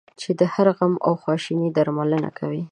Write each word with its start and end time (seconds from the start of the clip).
چې 0.21 0.29
د 0.39 0.41
هر 0.53 0.67
غم 0.77 0.93
او 1.07 1.13
خواشینی 1.21 1.69
درملنه 1.77 2.29
کوي. 2.39 2.63